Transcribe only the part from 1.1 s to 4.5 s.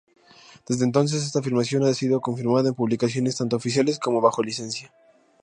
esta afirmación ha sido confirmada en publicaciones tanto oficiales como bajo